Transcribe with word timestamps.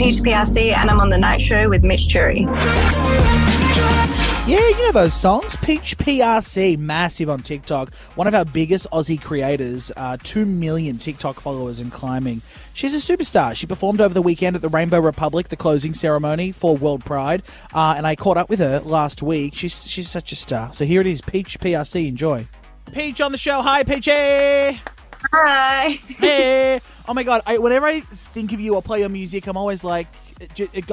Peach 0.00 0.20
PRC, 0.20 0.74
and 0.74 0.88
I'm 0.88 0.98
on 0.98 1.10
the 1.10 1.18
night 1.18 1.42
show 1.42 1.68
with 1.68 1.84
Mitch 1.84 2.08
Churi. 2.08 2.46
Yeah, 4.48 4.66
you 4.66 4.82
know 4.82 4.92
those 4.92 5.12
songs. 5.12 5.56
Peach 5.56 5.98
PRC, 5.98 6.78
massive 6.78 7.28
on 7.28 7.40
TikTok. 7.40 7.94
One 8.14 8.26
of 8.26 8.32
our 8.32 8.46
biggest 8.46 8.90
Aussie 8.92 9.20
creators, 9.20 9.92
uh, 9.98 10.16
2 10.22 10.46
million 10.46 10.96
TikTok 10.96 11.38
followers 11.38 11.80
and 11.80 11.92
climbing. 11.92 12.40
She's 12.72 12.94
a 12.94 13.14
superstar. 13.14 13.54
She 13.54 13.66
performed 13.66 14.00
over 14.00 14.14
the 14.14 14.22
weekend 14.22 14.56
at 14.56 14.62
the 14.62 14.70
Rainbow 14.70 15.00
Republic, 15.00 15.48
the 15.48 15.56
closing 15.56 15.92
ceremony 15.92 16.50
for 16.50 16.78
World 16.78 17.04
Pride, 17.04 17.42
uh, 17.74 17.92
and 17.94 18.06
I 18.06 18.16
caught 18.16 18.38
up 18.38 18.48
with 18.48 18.60
her 18.60 18.80
last 18.80 19.22
week. 19.22 19.54
She's, 19.54 19.86
she's 19.86 20.08
such 20.08 20.32
a 20.32 20.36
star. 20.36 20.72
So 20.72 20.86
here 20.86 21.02
it 21.02 21.06
is 21.06 21.20
Peach 21.20 21.60
PRC. 21.60 22.08
Enjoy. 22.08 22.46
Peach 22.90 23.20
on 23.20 23.32
the 23.32 23.38
show. 23.38 23.60
Hi, 23.60 23.82
Peachy. 23.82 24.80
Hi. 25.32 25.98
Hey. 26.06 26.80
Oh 27.08 27.14
my 27.14 27.22
god! 27.24 27.42
I, 27.44 27.58
whenever 27.58 27.86
I 27.86 28.00
think 28.00 28.52
of 28.52 28.60
you 28.60 28.76
or 28.76 28.82
play 28.82 29.00
your 29.00 29.08
music, 29.08 29.46
I'm 29.48 29.56
always 29.56 29.82
like, 29.82 30.06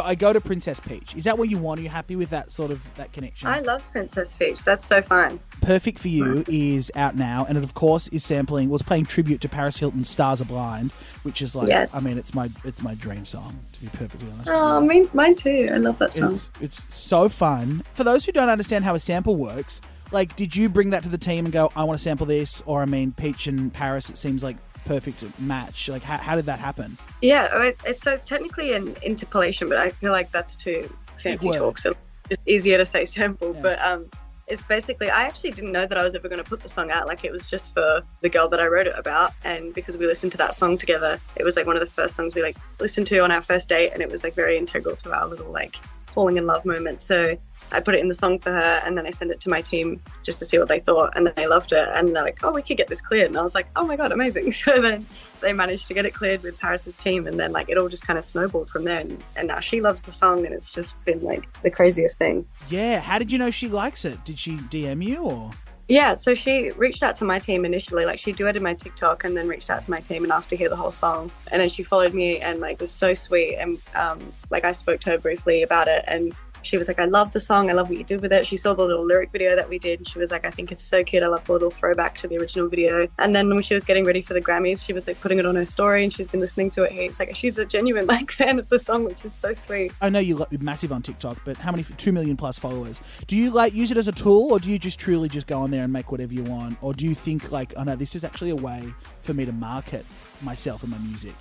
I 0.03 0.15
go 0.15 0.33
to 0.33 0.41
Princess 0.41 0.79
Peach. 0.79 1.15
Is 1.15 1.25
that 1.25 1.37
what 1.37 1.49
you 1.49 1.57
want? 1.59 1.79
Are 1.79 1.83
you 1.83 1.89
happy 1.89 2.15
with 2.15 2.31
that 2.31 2.51
sort 2.51 2.71
of 2.71 2.93
that 2.95 3.13
connection? 3.13 3.47
I 3.47 3.59
love 3.59 3.83
Princess 3.91 4.33
Peach. 4.33 4.63
That's 4.63 4.85
so 4.85 5.01
fun. 5.01 5.39
Perfect 5.61 5.99
for 5.99 6.07
You 6.07 6.43
is 6.47 6.91
out 6.95 7.15
now, 7.15 7.45
and 7.47 7.57
it 7.57 7.63
of 7.63 7.73
course 7.73 8.07
is 8.07 8.23
sampling. 8.23 8.69
Was 8.69 8.81
playing 8.81 9.05
tribute 9.05 9.41
to 9.41 9.49
Paris 9.49 9.77
Hilton's 9.77 10.09
"Stars 10.09 10.41
Are 10.41 10.45
Blind," 10.45 10.91
which 11.23 11.41
is 11.41 11.55
like, 11.55 11.67
Yes. 11.67 11.93
I 11.93 11.99
mean, 11.99 12.17
it's 12.17 12.33
my 12.33 12.49
it's 12.63 12.81
my 12.81 12.95
dream 12.95 13.25
song 13.25 13.59
to 13.73 13.81
be 13.81 13.87
perfectly 13.89 14.27
honest. 14.31 14.49
Oh, 14.49 14.81
me, 14.81 15.07
mine 15.13 15.35
too. 15.35 15.69
I 15.71 15.77
love 15.77 15.99
that 15.99 16.13
song. 16.13 16.33
It's, 16.33 16.49
it's 16.59 16.95
so 16.95 17.29
fun. 17.29 17.83
For 17.93 18.03
those 18.03 18.25
who 18.25 18.31
don't 18.31 18.49
understand 18.49 18.85
how 18.85 18.95
a 18.95 18.99
sample 18.99 19.35
works, 19.35 19.81
like, 20.11 20.35
did 20.35 20.55
you 20.55 20.69
bring 20.69 20.91
that 20.91 21.03
to 21.03 21.09
the 21.09 21.17
team 21.17 21.45
and 21.45 21.53
go, 21.53 21.71
I 21.75 21.83
want 21.83 21.97
to 21.97 22.03
sample 22.03 22.25
this? 22.25 22.61
Or, 22.65 22.81
I 22.81 22.85
mean, 22.85 23.11
Peach 23.11 23.47
and 23.47 23.73
Paris, 23.73 24.09
it 24.09 24.17
seems 24.17 24.43
like 24.43 24.57
perfect 24.85 25.23
match. 25.39 25.89
Like, 25.89 26.03
how, 26.03 26.17
how 26.17 26.35
did 26.35 26.45
that 26.45 26.59
happen? 26.59 26.97
Yeah, 27.21 27.47
it's, 27.63 27.83
it's 27.83 28.01
so 28.01 28.13
it's 28.13 28.25
technically 28.25 28.73
an 28.73 28.95
interpolation, 29.03 29.69
but 29.69 29.77
I 29.77 29.89
feel 29.89 30.11
like 30.11 30.31
that's 30.31 30.55
too 30.55 30.89
fancy 31.21 31.51
talk, 31.51 31.77
so 31.77 31.93
it's 32.29 32.41
easier 32.45 32.77
to 32.77 32.85
say 32.85 33.05
sample. 33.05 33.53
Yeah. 33.55 33.61
But 33.61 33.81
um, 33.81 34.05
it's 34.47 34.63
basically 34.63 35.09
I 35.09 35.23
actually 35.23 35.51
didn't 35.51 35.71
know 35.71 35.85
that 35.85 35.97
I 35.97 36.03
was 36.03 36.15
ever 36.15 36.29
going 36.29 36.41
to 36.41 36.49
put 36.49 36.61
the 36.61 36.69
song 36.69 36.89
out. 36.89 37.07
Like 37.07 37.25
it 37.25 37.31
was 37.31 37.47
just 37.47 37.73
for 37.73 38.01
the 38.21 38.29
girl 38.29 38.47
that 38.49 38.59
I 38.59 38.67
wrote 38.67 38.87
it 38.87 38.97
about, 38.97 39.33
and 39.43 39.73
because 39.73 39.97
we 39.97 40.07
listened 40.07 40.31
to 40.33 40.37
that 40.37 40.55
song 40.55 40.77
together, 40.77 41.19
it 41.35 41.43
was 41.43 41.55
like 41.55 41.65
one 41.65 41.75
of 41.75 41.81
the 41.81 41.87
first 41.87 42.15
songs 42.15 42.33
we 42.33 42.41
like 42.41 42.55
listened 42.79 43.07
to 43.07 43.19
on 43.19 43.31
our 43.31 43.41
first 43.41 43.69
date, 43.69 43.91
and 43.93 44.01
it 44.01 44.09
was 44.09 44.23
like 44.23 44.35
very 44.35 44.57
integral 44.57 44.95
to 44.97 45.11
our 45.11 45.27
little 45.27 45.51
like 45.51 45.75
falling 46.05 46.37
in 46.37 46.47
love 46.47 46.65
moment. 46.65 47.01
So. 47.01 47.37
I 47.71 47.79
put 47.79 47.95
it 47.95 47.99
in 47.99 48.07
the 48.07 48.13
song 48.13 48.39
for 48.39 48.51
her 48.51 48.81
and 48.85 48.97
then 48.97 49.05
I 49.05 49.11
sent 49.11 49.31
it 49.31 49.39
to 49.41 49.49
my 49.49 49.61
team 49.61 50.01
just 50.23 50.39
to 50.39 50.45
see 50.45 50.57
what 50.57 50.69
they 50.69 50.79
thought 50.79 51.13
and 51.15 51.27
they 51.35 51.47
loved 51.47 51.73
it 51.73 51.87
and 51.93 52.15
they're 52.15 52.23
like, 52.23 52.43
oh, 52.43 52.51
we 52.51 52.61
could 52.61 52.77
get 52.77 52.87
this 52.87 53.01
cleared. 53.01 53.27
And 53.27 53.37
I 53.37 53.41
was 53.41 53.55
like, 53.55 53.67
oh 53.75 53.85
my 53.85 53.95
God, 53.95 54.11
amazing. 54.11 54.53
So 54.67 54.81
then 54.81 55.05
they 55.39 55.53
managed 55.53 55.87
to 55.87 55.93
get 55.93 56.05
it 56.05 56.13
cleared 56.13 56.43
with 56.43 56.59
Paris's 56.59 56.97
team 56.97 57.25
and 57.25 57.39
then 57.39 57.53
like 57.53 57.69
it 57.69 57.77
all 57.77 57.87
just 57.87 58.05
kind 58.05 58.19
of 58.19 58.25
snowballed 58.25 58.69
from 58.69 58.83
there. 58.83 58.99
And, 58.99 59.23
and 59.35 59.47
now 59.47 59.59
she 59.59 59.79
loves 59.79 60.01
the 60.01 60.11
song 60.11 60.45
and 60.45 60.53
it's 60.53 60.71
just 60.71 61.01
been 61.05 61.21
like 61.21 61.47
the 61.61 61.71
craziest 61.71 62.17
thing. 62.17 62.45
Yeah. 62.69 62.99
How 62.99 63.17
did 63.17 63.31
you 63.31 63.37
know 63.37 63.51
she 63.51 63.69
likes 63.69 64.03
it? 64.03 64.25
Did 64.25 64.39
she 64.39 64.57
DM 64.57 65.05
you 65.05 65.23
or? 65.23 65.51
Yeah, 65.89 66.15
so 66.15 66.33
she 66.33 66.71
reached 66.71 67.01
out 67.01 67.15
to 67.15 67.23
my 67.23 67.39
team 67.39 67.63
initially. 67.63 68.05
Like 68.05 68.19
she 68.19 68.33
duetted 68.33 68.61
my 68.61 68.73
TikTok 68.73 69.23
and 69.23 69.37
then 69.37 69.47
reached 69.47 69.69
out 69.69 69.81
to 69.83 69.91
my 69.91 70.01
team 70.01 70.23
and 70.23 70.33
asked 70.33 70.49
to 70.49 70.57
hear 70.57 70.67
the 70.67 70.75
whole 70.75 70.91
song. 70.91 71.31
And 71.51 71.61
then 71.61 71.69
she 71.69 71.83
followed 71.83 72.13
me 72.13 72.39
and 72.39 72.59
like 72.59 72.81
was 72.81 72.91
so 72.91 73.13
sweet. 73.13 73.55
And 73.55 73.77
um, 73.95 74.33
like 74.49 74.65
I 74.65 74.73
spoke 74.73 74.99
to 75.01 75.11
her 75.11 75.17
briefly 75.17 75.63
about 75.63 75.87
it 75.87 76.03
and 76.07 76.35
she 76.67 76.77
was 76.77 76.87
like, 76.87 76.99
I 76.99 77.05
love 77.05 77.33
the 77.33 77.41
song. 77.41 77.69
I 77.69 77.73
love 77.73 77.89
what 77.89 77.97
you 77.97 78.03
did 78.03 78.21
with 78.21 78.33
it. 78.33 78.45
She 78.45 78.57
saw 78.57 78.73
the 78.73 78.83
little 78.83 79.05
lyric 79.05 79.31
video 79.31 79.55
that 79.55 79.69
we 79.69 79.79
did. 79.79 79.99
And 79.99 80.07
she 80.07 80.19
was 80.19 80.31
like, 80.31 80.45
I 80.45 80.51
think 80.51 80.71
it's 80.71 80.81
so 80.81 81.03
cute. 81.03 81.23
I 81.23 81.27
love 81.27 81.45
the 81.45 81.53
little 81.53 81.71
throwback 81.71 82.17
to 82.17 82.27
the 82.27 82.37
original 82.37 82.67
video. 82.67 83.07
And 83.17 83.35
then 83.35 83.49
when 83.49 83.61
she 83.61 83.73
was 83.73 83.85
getting 83.85 84.05
ready 84.05 84.21
for 84.21 84.33
the 84.33 84.41
Grammys, 84.41 84.85
she 84.85 84.93
was 84.93 85.07
like 85.07 85.19
putting 85.21 85.39
it 85.39 85.45
on 85.45 85.55
her 85.55 85.65
story 85.65 86.03
and 86.03 86.13
she's 86.13 86.27
been 86.27 86.39
listening 86.39 86.69
to 86.71 86.83
it 86.83 86.91
heaps. 86.91 87.19
Like 87.19 87.35
she's 87.35 87.57
a 87.57 87.65
genuine 87.65 88.05
like 88.07 88.31
fan 88.31 88.59
of 88.59 88.69
the 88.69 88.79
song, 88.79 89.03
which 89.03 89.25
is 89.25 89.33
so 89.33 89.53
sweet. 89.53 89.91
I 90.01 90.09
know 90.09 90.19
you're 90.19 90.45
massive 90.59 90.91
on 90.91 91.01
TikTok, 91.01 91.39
but 91.45 91.57
how 91.57 91.71
many? 91.71 91.83
Two 91.83 92.11
million 92.11 92.35
plus 92.35 92.59
followers. 92.59 93.01
Do 93.27 93.37
you 93.37 93.51
like 93.51 93.73
use 93.73 93.91
it 93.91 93.97
as 93.97 94.07
a 94.07 94.11
tool, 94.11 94.51
or 94.51 94.59
do 94.59 94.69
you 94.69 94.77
just 94.77 94.99
truly 94.99 95.29
just 95.29 95.47
go 95.47 95.61
on 95.61 95.71
there 95.71 95.83
and 95.83 95.93
make 95.93 96.11
whatever 96.11 96.33
you 96.33 96.43
want, 96.43 96.77
or 96.81 96.93
do 96.93 97.05
you 97.05 97.15
think 97.15 97.51
like, 97.51 97.73
oh 97.77 97.83
no, 97.83 97.95
this 97.95 98.15
is 98.15 98.23
actually 98.23 98.49
a 98.49 98.55
way 98.55 98.93
for 99.21 99.33
me 99.33 99.45
to 99.45 99.51
market 99.51 100.05
myself 100.41 100.83
and 100.83 100.91
my 100.91 100.97
music? 100.99 101.33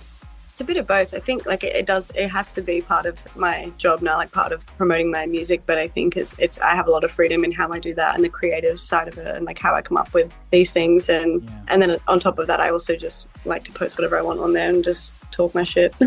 It's 0.57 0.61
a 0.63 0.65
bit 0.65 0.77
of 0.77 0.87
both. 0.87 1.13
I 1.13 1.19
think 1.19 1.45
like 1.45 1.63
it, 1.63 1.75
it 1.75 1.85
does. 1.85 2.09
It 2.15 2.29
has 2.29 2.51
to 2.53 2.63
be 2.63 2.81
part 2.81 3.05
of 3.05 3.21
my 3.35 3.71
job 3.77 4.01
now, 4.01 4.17
like 4.17 4.31
part 4.31 4.51
of 4.51 4.65
promoting 4.75 5.11
my 5.11 5.27
music. 5.27 5.61
But 5.67 5.77
I 5.77 5.87
think 5.87 6.17
it's, 6.17 6.33
it's 6.39 6.57
I 6.59 6.73
have 6.73 6.87
a 6.87 6.89
lot 6.89 7.03
of 7.03 7.11
freedom 7.11 7.43
in 7.43 7.51
how 7.51 7.71
I 7.71 7.77
do 7.77 7.93
that 7.93 8.15
and 8.15 8.23
the 8.23 8.29
creative 8.29 8.79
side 8.79 9.07
of 9.07 9.19
it, 9.19 9.27
and 9.35 9.45
like 9.45 9.59
how 9.59 9.75
I 9.75 9.83
come 9.83 9.97
up 9.97 10.11
with 10.15 10.33
these 10.49 10.73
things. 10.73 11.09
And 11.09 11.43
Yeah. 11.43 11.49
and 11.67 11.79
then 11.79 11.97
on 12.07 12.19
top 12.19 12.39
of 12.39 12.47
that, 12.47 12.59
I 12.59 12.71
also 12.71 12.95
just 12.95 13.27
like 13.45 13.65
to 13.65 13.71
post 13.71 13.99
whatever 13.99 14.17
I 14.17 14.23
want 14.23 14.39
on 14.39 14.53
there 14.53 14.67
and 14.67 14.83
just 14.83 15.13
talk 15.29 15.53
my 15.53 15.63
shit. 15.63 15.93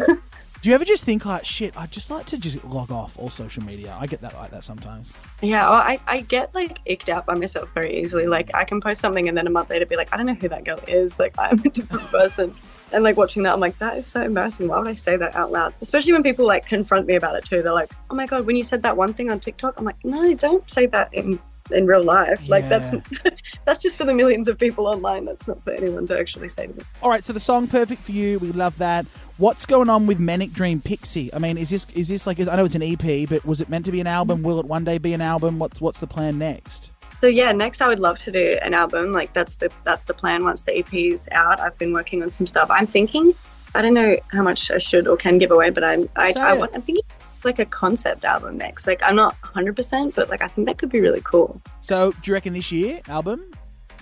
Do 0.62 0.68
you 0.68 0.74
ever 0.74 0.84
just 0.84 1.04
think 1.04 1.24
like, 1.24 1.44
shit, 1.44 1.74
I'd 1.76 1.92
just 1.92 2.10
like 2.10 2.26
to 2.26 2.36
just 2.36 2.64
log 2.64 2.90
off 2.90 3.16
all 3.20 3.30
social 3.30 3.62
media? 3.62 3.96
I 4.00 4.06
get 4.08 4.20
that 4.22 4.34
like 4.34 4.50
that 4.50 4.64
sometimes. 4.64 5.14
yeah, 5.42 5.62
well, 5.70 5.74
I 5.78 6.00
I 6.08 6.22
get 6.22 6.52
like 6.56 6.80
icked 6.86 7.08
out 7.08 7.24
by 7.24 7.34
myself 7.34 7.68
very 7.72 7.96
easily. 7.96 8.26
Like 8.26 8.50
I 8.52 8.64
can 8.64 8.80
post 8.80 9.00
something 9.00 9.28
and 9.28 9.38
then 9.38 9.46
a 9.46 9.50
month 9.50 9.70
later 9.70 9.86
be 9.86 9.94
like, 9.94 10.12
I 10.12 10.16
don't 10.16 10.26
know 10.26 10.34
who 10.34 10.48
that 10.48 10.64
girl 10.64 10.80
is. 10.88 11.20
Like 11.20 11.34
I'm 11.38 11.60
a 11.60 11.68
different 11.70 12.08
person. 12.10 12.52
And 12.92 13.04
like 13.04 13.16
watching 13.16 13.42
that, 13.44 13.52
I'm 13.52 13.60
like, 13.60 13.78
that 13.78 13.96
is 13.96 14.06
so 14.06 14.22
embarrassing. 14.22 14.68
Why 14.68 14.78
would 14.78 14.88
I 14.88 14.94
say 14.94 15.16
that 15.16 15.34
out 15.34 15.52
loud? 15.52 15.74
Especially 15.80 16.12
when 16.12 16.22
people 16.22 16.46
like 16.46 16.66
confront 16.66 17.06
me 17.06 17.14
about 17.14 17.36
it 17.36 17.44
too. 17.44 17.62
They're 17.62 17.72
like, 17.72 17.92
oh 18.10 18.14
my 18.14 18.26
god, 18.26 18.46
when 18.46 18.56
you 18.56 18.64
said 18.64 18.82
that 18.82 18.96
one 18.96 19.14
thing 19.14 19.30
on 19.30 19.40
TikTok, 19.40 19.74
I'm 19.78 19.84
like, 19.84 20.04
no, 20.04 20.34
don't 20.34 20.68
say 20.68 20.86
that 20.86 21.12
in 21.14 21.38
in 21.72 21.86
real 21.86 22.02
life. 22.02 22.48
Like 22.48 22.68
that's 22.68 22.94
that's 23.64 23.82
just 23.82 23.98
for 23.98 24.04
the 24.04 24.14
millions 24.14 24.48
of 24.48 24.58
people 24.58 24.86
online. 24.86 25.24
That's 25.24 25.48
not 25.48 25.62
for 25.62 25.72
anyone 25.72 26.06
to 26.06 26.18
actually 26.18 26.48
say 26.48 26.66
to 26.66 26.74
me. 26.74 26.82
All 27.02 27.10
right, 27.10 27.24
so 27.24 27.32
the 27.32 27.40
song 27.40 27.68
"Perfect 27.68 28.02
for 28.02 28.12
You," 28.12 28.38
we 28.38 28.52
love 28.52 28.78
that. 28.78 29.06
What's 29.36 29.64
going 29.66 29.88
on 29.88 30.06
with 30.06 30.18
Manic 30.18 30.52
Dream 30.52 30.80
Pixie? 30.80 31.32
I 31.32 31.38
mean, 31.38 31.56
is 31.56 31.70
this 31.70 31.86
is 31.94 32.08
this 32.08 32.26
like 32.26 32.40
I 32.40 32.56
know 32.56 32.64
it's 32.64 32.74
an 32.74 32.82
EP, 32.82 33.28
but 33.28 33.44
was 33.44 33.60
it 33.60 33.68
meant 33.68 33.86
to 33.86 33.92
be 33.92 34.00
an 34.00 34.06
album? 34.06 34.42
Will 34.42 34.60
it 34.60 34.66
one 34.66 34.84
day 34.84 34.98
be 34.98 35.12
an 35.12 35.22
album? 35.22 35.58
What's 35.58 35.80
what's 35.80 35.98
the 35.98 36.06
plan 36.06 36.38
next? 36.38 36.90
So 37.20 37.26
yeah, 37.26 37.52
next 37.52 37.82
I 37.82 37.88
would 37.88 38.00
love 38.00 38.18
to 38.20 38.32
do 38.32 38.58
an 38.62 38.72
album. 38.72 39.12
Like 39.12 39.32
that's 39.34 39.56
the 39.56 39.70
that's 39.84 40.06
the 40.06 40.14
plan. 40.14 40.44
Once 40.44 40.62
the 40.62 40.78
EP's 40.78 41.28
out, 41.32 41.60
I've 41.60 41.76
been 41.78 41.92
working 41.92 42.22
on 42.22 42.30
some 42.30 42.46
stuff. 42.46 42.68
I'm 42.70 42.86
thinking, 42.86 43.34
I 43.74 43.82
don't 43.82 43.94
know 43.94 44.16
how 44.28 44.42
much 44.42 44.70
I 44.70 44.78
should 44.78 45.06
or 45.06 45.16
can 45.16 45.38
give 45.38 45.50
away, 45.50 45.70
but 45.70 45.84
I'm 45.84 46.08
I, 46.16 46.32
I 46.38 46.54
want 46.54 46.72
I'm 46.74 46.82
thinking 46.82 47.04
like 47.44 47.58
a 47.58 47.66
concept 47.66 48.24
album 48.24 48.56
next. 48.56 48.86
Like 48.86 49.02
I'm 49.02 49.16
not 49.16 49.34
100, 49.42 49.76
percent 49.76 50.14
but 50.14 50.30
like 50.30 50.42
I 50.42 50.48
think 50.48 50.66
that 50.66 50.78
could 50.78 50.90
be 50.90 51.00
really 51.00 51.20
cool. 51.22 51.60
So, 51.82 52.12
do 52.12 52.30
you 52.30 52.34
reckon 52.34 52.54
this 52.54 52.72
year 52.72 53.00
album? 53.08 53.52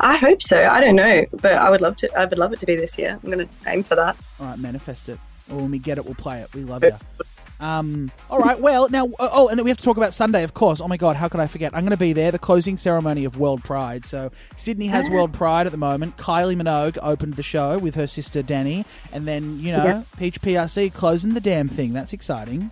I 0.00 0.16
hope 0.16 0.40
so. 0.40 0.64
I 0.68 0.80
don't 0.80 0.94
know, 0.94 1.24
but 1.32 1.54
I 1.54 1.70
would 1.70 1.80
love 1.80 1.96
to. 1.96 2.18
I 2.18 2.24
would 2.24 2.38
love 2.38 2.52
it 2.52 2.60
to 2.60 2.66
be 2.66 2.76
this 2.76 2.96
year. 2.98 3.18
I'm 3.22 3.30
gonna 3.30 3.48
aim 3.66 3.82
for 3.82 3.96
that. 3.96 4.16
All 4.38 4.46
right, 4.46 4.58
manifest 4.58 5.08
it. 5.08 5.18
Or 5.50 5.56
when 5.56 5.72
we 5.72 5.80
get 5.80 5.98
it, 5.98 6.04
we'll 6.04 6.14
play 6.14 6.40
it. 6.40 6.54
We 6.54 6.62
love 6.62 6.84
you. 6.84 6.92
Um, 7.60 8.12
all 8.30 8.38
right, 8.38 8.60
well, 8.60 8.88
now, 8.88 9.08
oh, 9.18 9.48
and 9.48 9.60
we 9.62 9.70
have 9.70 9.78
to 9.78 9.84
talk 9.84 9.96
about 9.96 10.14
Sunday, 10.14 10.44
of 10.44 10.54
course. 10.54 10.80
Oh 10.80 10.86
my 10.86 10.96
God, 10.96 11.16
how 11.16 11.28
could 11.28 11.40
I 11.40 11.46
forget? 11.46 11.74
I'm 11.74 11.82
going 11.82 11.90
to 11.90 11.96
be 11.96 12.12
there, 12.12 12.30
the 12.30 12.38
closing 12.38 12.76
ceremony 12.76 13.24
of 13.24 13.36
World 13.36 13.64
Pride. 13.64 14.04
So, 14.04 14.30
Sydney 14.54 14.86
has 14.86 15.10
World 15.10 15.32
Pride 15.32 15.66
at 15.66 15.72
the 15.72 15.78
moment. 15.78 16.16
Kylie 16.16 16.60
Minogue 16.60 16.98
opened 17.02 17.34
the 17.34 17.42
show 17.42 17.78
with 17.78 17.94
her 17.96 18.06
sister 18.06 18.42
Dannii. 18.42 18.84
And 19.12 19.26
then, 19.26 19.58
you 19.58 19.72
know, 19.72 19.84
Yeah. 19.84 20.02
Peach 20.18 20.40
PRC 20.40 20.92
closing 20.92 21.34
the 21.34 21.40
damn 21.40 21.68
thing. 21.68 21.92
That's 21.92 22.12
exciting. 22.12 22.70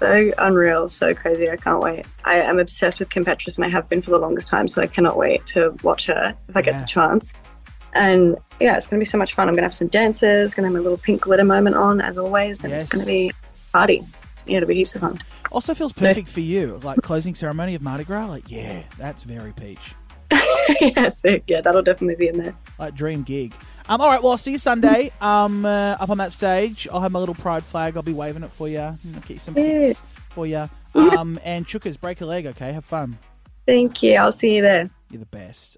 So 0.00 0.32
unreal, 0.38 0.88
so 0.88 1.14
crazy. 1.14 1.48
I 1.48 1.56
can't 1.56 1.80
wait. 1.80 2.04
I 2.24 2.34
am 2.34 2.58
obsessed 2.58 2.98
with 2.98 3.10
Kim 3.10 3.24
Petras 3.24 3.56
and 3.56 3.64
I 3.64 3.68
have 3.68 3.88
been 3.88 4.02
for 4.02 4.10
the 4.10 4.18
longest 4.18 4.48
time, 4.48 4.66
so 4.66 4.82
I 4.82 4.86
cannot 4.88 5.16
wait 5.16 5.46
to 5.46 5.74
watch 5.82 6.06
her 6.06 6.34
if 6.48 6.56
I 6.56 6.62
get 6.62 6.80
the 6.80 6.86
chance. 6.86 7.32
And 7.94 8.36
yeah, 8.60 8.76
it's 8.76 8.86
going 8.88 8.98
to 8.98 9.00
be 9.00 9.08
so 9.08 9.16
much 9.18 9.34
fun. 9.34 9.46
I'm 9.48 9.54
going 9.54 9.62
to 9.62 9.66
have 9.66 9.74
some 9.74 9.86
dances, 9.88 10.52
going 10.52 10.64
to 10.64 10.68
have 10.68 10.74
my 10.74 10.80
little 10.82 10.98
pink 10.98 11.22
glitter 11.22 11.44
moment 11.44 11.76
on, 11.76 12.00
as 12.00 12.18
always, 12.18 12.64
and 12.64 12.72
it's 12.72 12.88
going 12.88 13.02
to 13.02 13.06
be 13.06 13.32
party. 13.72 14.04
Yeah, 14.46 14.58
it'll 14.58 14.68
be 14.68 14.74
heaps 14.74 14.94
of 14.94 15.00
fun. 15.02 15.20
Also 15.52 15.74
feels 15.74 15.92
perfect 15.92 16.28
for 16.28 16.40
you. 16.40 16.80
Like 16.82 16.98
closing 17.02 17.34
ceremony 17.34 17.74
of 17.74 17.82
Mardi 17.82 18.04
Gras. 18.04 18.26
Like, 18.26 18.50
yeah, 18.50 18.82
that's 18.98 19.22
very 19.22 19.52
Peach. 19.52 19.94
yeah, 20.80 21.08
so 21.10 21.38
yeah, 21.46 21.60
that'll 21.60 21.82
definitely 21.82 22.16
be 22.16 22.28
in 22.28 22.38
there. 22.38 22.54
Like 22.78 22.94
dream 22.94 23.22
gig. 23.22 23.54
Um, 23.88 24.00
all 24.00 24.08
right, 24.08 24.22
well, 24.22 24.32
I'll 24.32 24.38
see 24.38 24.52
you 24.52 24.58
Sunday. 24.58 25.12
Um, 25.20 25.64
uh, 25.66 25.96
up 26.00 26.08
on 26.10 26.18
that 26.18 26.32
stage, 26.32 26.88
I'll 26.90 27.00
have 27.00 27.12
my 27.12 27.18
little 27.18 27.34
pride 27.34 27.64
flag. 27.64 27.96
I'll 27.96 28.02
be 28.02 28.14
waving 28.14 28.42
it 28.42 28.50
for 28.50 28.66
you. 28.68 28.78
I'll 28.80 28.98
get 29.26 29.40
some 29.40 29.54
Yeah. 29.56 29.92
for 30.30 30.46
you. 30.46 30.68
Um, 30.94 31.40
and 31.42 31.66
chookers, 31.66 31.96
break 31.96 32.20
a 32.20 32.24
leg, 32.24 32.46
okay? 32.46 32.72
Have 32.72 32.84
fun. 32.84 33.18
Thank 33.66 34.00
you. 34.04 34.14
I'll 34.14 34.30
see 34.30 34.54
you 34.54 34.62
there. 34.62 34.90
You're 35.10 35.18
the 35.18 35.26
best. 35.26 35.76